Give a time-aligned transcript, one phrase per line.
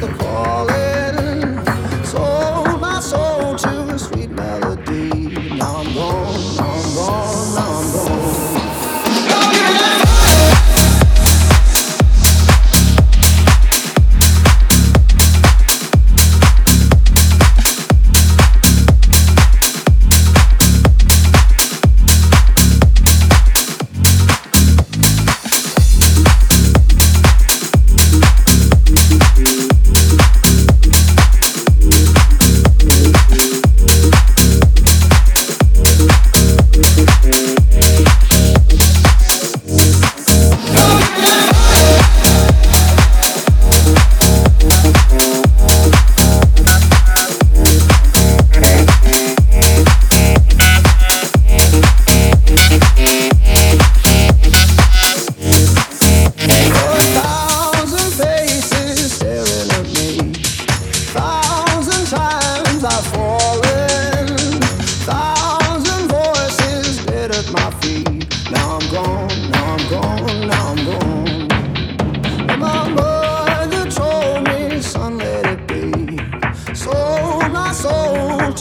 [0.00, 0.75] the call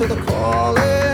[0.07, 1.04] the calling.